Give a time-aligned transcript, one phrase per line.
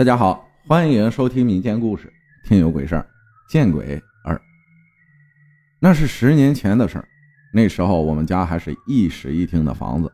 [0.00, 2.10] 大家好，欢迎收听民间故事
[2.48, 3.06] 《听有鬼事儿》，
[3.52, 4.40] 见鬼二。
[5.78, 7.04] 那是十年前的事儿，
[7.52, 10.10] 那时候我们家还是一室一厅的房子。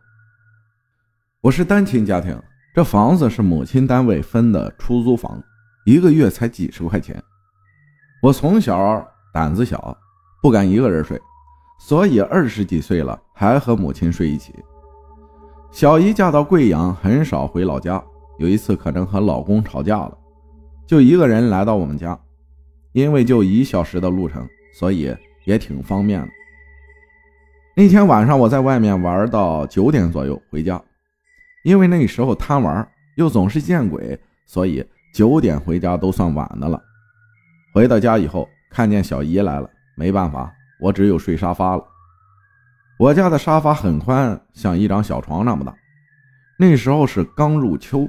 [1.41, 2.37] 我是单亲家庭，
[2.75, 5.41] 这房子是母亲单位分的出租房，
[5.85, 7.23] 一个月才几十块钱。
[8.21, 9.97] 我从小胆子小，
[10.43, 11.17] 不敢一个人睡，
[11.79, 14.53] 所以二十几岁了还和母亲睡一起。
[15.71, 18.03] 小姨嫁到贵阳，很少回老家。
[18.39, 20.17] 有一次可能和老公吵架了，
[20.87, 22.19] 就一个人来到我们家，
[22.93, 24.47] 因为就一小时的路程，
[24.79, 26.29] 所以也挺方便的。
[27.75, 30.83] 那天晚上我在外面玩到九点左右回家，
[31.65, 36.83] 因为那时候贪玩又总是见鬼，所以九点回家都算晚的了。
[37.75, 41.85] 回到家以后，看见小姨来了，没办法，我只有睡沙发了。
[42.99, 45.75] 我家的沙发很宽，像一张小床那么大。
[46.59, 48.09] 那时候是刚入秋。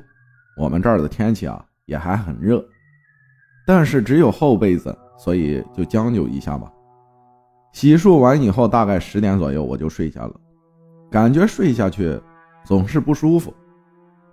[0.57, 2.65] 我们这儿的天气啊，也还很热，
[3.65, 6.71] 但是只有厚被子，所以就将就一下吧。
[7.73, 10.33] 洗漱完以后，大概十点左右我就睡下了，
[11.11, 12.19] 感觉睡下去
[12.65, 13.53] 总是不舒服，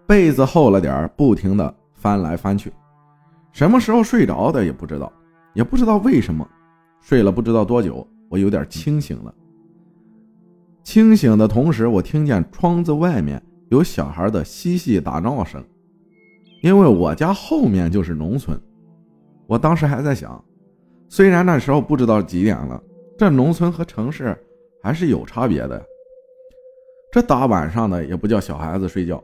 [0.06, 2.72] 被子厚了点不停的翻来翻去，
[3.53, 5.12] 什么时候睡着的也不知道，
[5.53, 6.48] 也不知道为什么，
[7.03, 9.34] 睡了不知道多久，我有点清醒了。
[10.83, 15.62] 清醒的同时，我听见窗子外面有小孩的嬉戏打闹声。
[16.64, 18.58] 因为我家后面就是农村，
[19.46, 20.42] 我当时还在想，
[21.10, 22.82] 虽然那时候不知道几点了，
[23.18, 24.34] 这农村和城市
[24.82, 25.84] 还是有差别的。
[27.12, 29.22] 这大晚上的也不叫小孩子睡觉，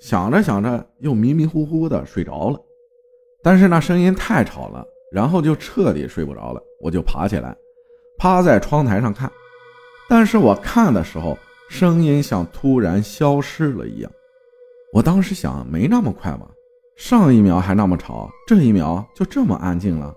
[0.00, 2.58] 想着想着又迷迷糊糊的睡着了。
[3.40, 6.60] 但是那声音太吵了，然后就彻底睡不着了。
[6.80, 7.56] 我就爬起来，
[8.18, 9.30] 趴在窗台上看，
[10.08, 14.10] 但是我看的时候，声音像突然消失了一样。
[14.92, 16.50] 我当时想，没那么快吧。
[16.96, 20.14] 上一秒还那么吵，这一秒就这么安静了。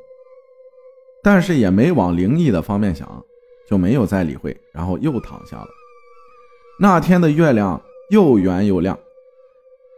[1.24, 3.24] 但是也没往灵异的方面想，
[3.68, 5.68] 就没有再理会，然后又躺下了。
[6.80, 7.82] 那天的月亮
[8.12, 8.98] 又圆又亮，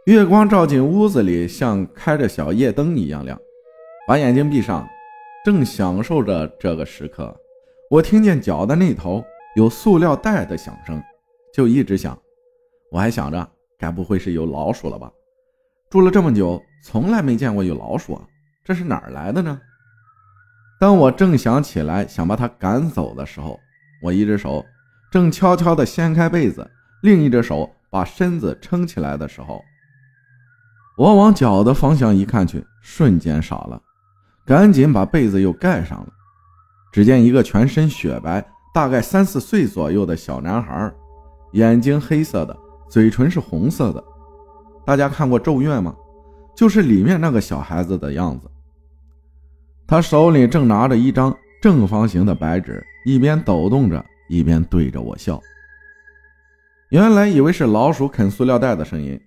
[0.06, 3.38] 月光照进屋子里，像开着小夜灯一样亮。
[4.08, 4.88] 把眼睛闭上，
[5.44, 7.36] 正享受着这个时刻，
[7.90, 9.22] 我听见脚的那头
[9.54, 11.00] 有塑料袋的响声，
[11.52, 12.18] 就一直想，
[12.90, 15.12] 我还想着该不会是有老鼠了吧？
[15.90, 16.60] 住了这么久。
[16.82, 18.22] 从来没见过有老鼠，啊，
[18.64, 19.60] 这是哪儿来的呢？
[20.80, 23.58] 当我正想起来想把它赶走的时候，
[24.02, 24.64] 我一只手
[25.10, 26.68] 正悄悄地掀开被子，
[27.02, 29.62] 另一只手把身子撑起来的时候，
[30.96, 33.80] 我往脚的方向一看去，瞬间傻了，
[34.46, 36.08] 赶紧把被子又盖上了。
[36.92, 40.90] 只见一个全身雪白、大概三四岁左右的小男孩，
[41.52, 42.56] 眼睛黑色的，
[42.88, 44.02] 嘴唇是红色的。
[44.86, 45.94] 大家看过《咒怨》吗？
[46.60, 48.46] 就是里面那个小孩子的样子，
[49.86, 55.40] 他手里正拿着一张正方形的白纸，一边抖动着，一边对着我笑。
[56.90, 59.18] 原来以为是老鼠啃塑料袋的声音，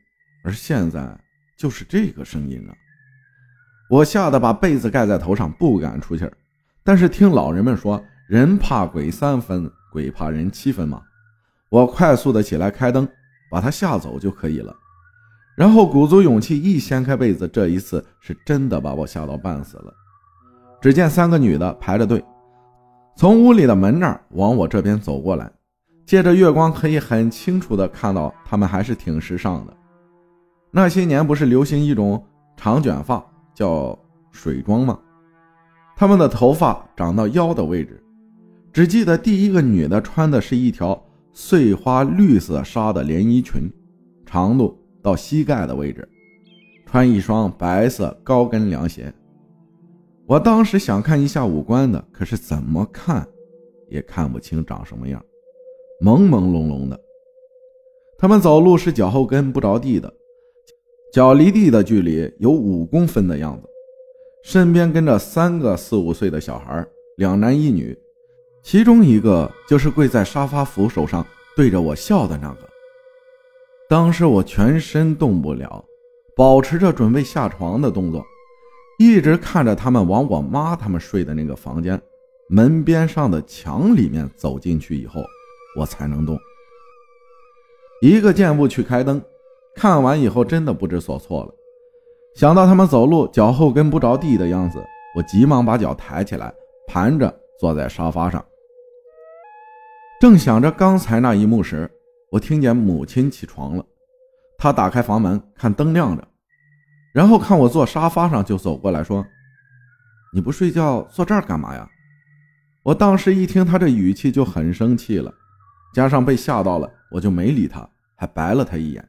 [0.44, 1.20] 而现在
[1.58, 2.76] 就是这个声音了。
[3.90, 6.32] 我吓得把被子盖在头上，不敢出气儿。
[6.84, 8.00] 但是听老人们说，
[8.30, 11.02] 人怕鬼三分，鬼怕人七分嘛。
[11.70, 13.10] 我快速的起来开灯，
[13.50, 14.72] 把他吓走就可以了。
[15.56, 19.94] 然后鼓足勇气一掀开被子，这一次是真的把我吓到半死了。
[20.82, 22.24] 只见三个女的排着队，
[23.16, 25.52] 从屋里的门那儿往我这边走过来。
[26.06, 29.74] 借着月光，可以很清楚的看到她们还是挺时尚的。
[30.72, 32.22] 那些年不是流行一种
[32.58, 33.98] 长卷发叫
[34.32, 35.00] 水装吗？
[35.96, 38.04] 她们的头发长到腰的位置。
[38.74, 41.00] 只记得第一个女的穿的是一条
[41.32, 43.72] 碎花绿色纱的连衣裙，
[44.26, 44.78] 长度。
[45.04, 46.08] 到膝盖的位置，
[46.86, 49.14] 穿一双白色高跟凉鞋。
[50.26, 53.28] 我当时想看一下五官的，可是怎么看
[53.90, 55.22] 也看不清长什么样，
[56.02, 57.00] 朦朦胧胧的。
[58.18, 60.12] 他们走路是脚后跟不着地的，
[61.12, 63.68] 脚离地的距离有五公分的样子。
[64.46, 66.86] 身边跟着三个四五岁的小孩，
[67.18, 67.98] 两男一女，
[68.64, 71.26] 其中一个就是跪在沙发扶手上
[71.56, 72.70] 对着我笑的那个。
[73.90, 75.84] 当时我全身动不了，
[76.36, 78.26] 保持着准备下床的动作，
[78.98, 82.02] 一直看着他们往我妈他们睡的那个房间
[82.50, 85.22] 门边上的墙里面走进去以后，
[85.78, 86.38] 我才能动。
[88.02, 89.22] 一个箭步去开灯，
[89.76, 91.54] 看完以后真的不知所措了。
[92.36, 94.84] 想到他们走路脚后跟不着地的样子，
[95.16, 96.52] 我急忙把脚抬起来，
[96.88, 98.44] 盘着坐在沙发上。
[100.20, 101.90] 正想着刚才那一幕时，
[102.34, 103.86] 我听见母亲起床了，
[104.58, 106.28] 她打开房门，看灯亮着，
[107.14, 109.24] 然后看我坐沙发上，就走过来说
[110.34, 111.88] ：“你不睡觉，坐这儿干嘛呀？”
[112.82, 115.32] 我当时一听他这语气就很生气了，
[115.94, 119.08] 加上被吓到了，我就没理他，还白了他一眼。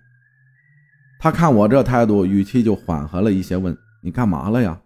[1.19, 3.75] 他看我这态度，语气就缓和了一些，问
[4.05, 4.79] ：“你干嘛了呀？”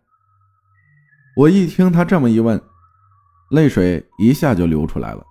[1.35, 2.63] 我一听他这么一问，
[3.51, 5.25] 泪水一下就流出来了。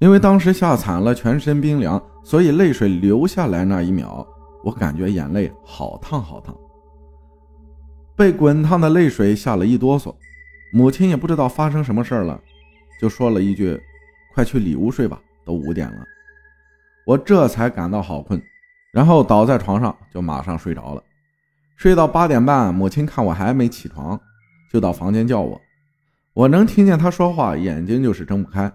[0.00, 4.26] 因为当时吓惨了，全身冰凉，所以泪水流下来那一秒，
[4.62, 6.54] 我感觉眼泪好烫好烫，
[8.16, 10.14] 被滚烫的泪水吓了一哆嗦。
[10.72, 12.40] 母亲也不知道发生什么事了，
[13.00, 13.80] 就说了一句
[14.34, 16.04] ：“快去里屋睡吧，都五点了。”
[17.06, 18.42] 我这才感到好困，
[18.92, 21.02] 然后倒在床上就马上睡着了。
[21.76, 24.20] 睡到八点半，母亲看我还没起床，
[24.72, 25.60] 就到房间叫我。
[26.32, 28.72] 我能听见她说话，眼睛就是睁不开。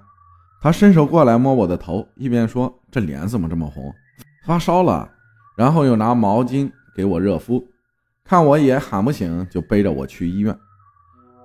[0.61, 3.93] 他伸手过来摸我的头，一边说：“这脸怎么这么红？
[4.45, 5.09] 发烧了。”
[5.55, 7.65] 然后又拿毛巾给我热敷。
[8.25, 10.55] 看我也喊不醒，就背着我去医院。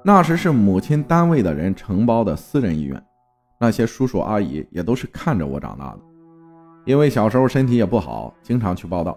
[0.03, 3.03] 那时是母亲单位的人承包的私人医院，
[3.59, 6.01] 那些叔叔阿姨也都是看着我长大的。
[6.85, 9.17] 因为小时候身体也不好，经常去报道。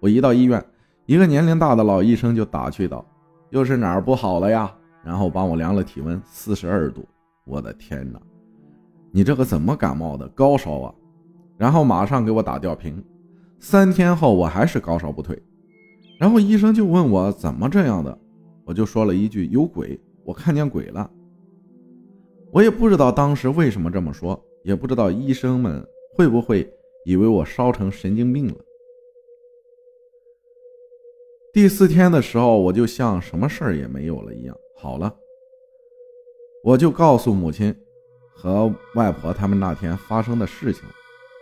[0.00, 0.64] 我一到医院，
[1.06, 3.04] 一个年龄大的老医生就打趣道
[3.50, 4.72] ：“又是哪儿不好了呀？”
[5.04, 7.06] 然后帮我量了体温，四十二度。
[7.44, 8.18] 我的天哪！
[9.16, 10.26] 你这个怎么感冒的？
[10.30, 10.92] 高烧啊！
[11.56, 13.00] 然后马上给我打吊瓶，
[13.60, 15.40] 三天后我还是高烧不退。
[16.18, 18.18] 然后医生就问我怎么这样的，
[18.64, 21.08] 我就说了一句有鬼，我看见鬼了。
[22.50, 25.86] 我也不知道当时为什么这么说，也不知道医生们
[26.16, 26.68] 会不会
[27.04, 28.56] 以为我烧成神经病了。
[31.52, 35.14] 第四天的时候，我就像什么事儿也没有了一样，好了，
[36.64, 37.72] 我就告诉母亲。
[38.44, 40.82] 和外婆他们那天发生的事情，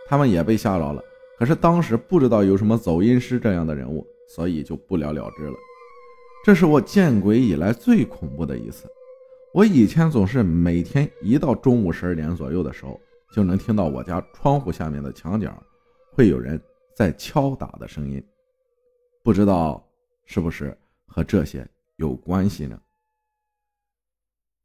[0.07, 1.03] 他们也被吓着了。
[1.37, 5.53] 可是当时不知道有什么走阴师这样的人物，所以就不了了之了。
[6.45, 8.87] 这是我见鬼以来最恐怖的一次。
[9.53, 12.97] 我以前总是每天一到中午十二点左右的时候，
[13.33, 15.61] 就能听到我家窗户下面的墙角
[16.13, 16.57] 会有人
[16.95, 18.23] 在敲打的声音，
[19.21, 19.85] 不知道
[20.23, 20.73] 是不是
[21.05, 21.67] 和这些
[21.97, 22.79] 有关系呢？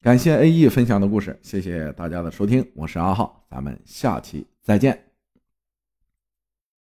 [0.01, 5.08] 感谢 A E 分享的故事，谢谢大家的收听，我是阿浩，咱们下期再见。